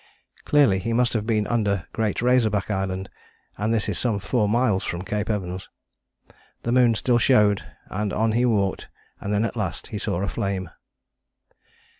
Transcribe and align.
Clearly 0.45 0.79
he 0.79 0.93
must 0.93 1.13
have 1.13 1.27
been 1.27 1.45
under 1.45 1.87
Great 1.93 2.23
Razorback 2.23 2.71
Island 2.71 3.07
and 3.55 3.71
this 3.71 3.87
is 3.87 3.99
some 3.99 4.17
four 4.17 4.49
miles 4.49 4.83
from 4.83 5.03
Cape 5.03 5.29
Evans. 5.29 5.69
The 6.63 6.71
moon 6.71 6.95
still 6.95 7.19
showed, 7.19 7.61
and 7.85 8.11
on 8.11 8.31
he 8.31 8.43
walked 8.43 8.89
and 9.19 9.31
then 9.31 9.45
at 9.45 9.55
last 9.55 9.89
he 9.89 9.99
saw 9.99 10.23
a 10.23 10.27
flame. 10.27 10.71